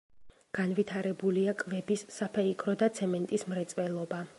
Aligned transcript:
განვითარებულია 0.59 1.55
კვების, 1.61 2.05
საფეიქრო 2.17 2.77
და 2.85 2.93
ცემენტის 3.01 3.51
მრეწველობა. 3.53 4.27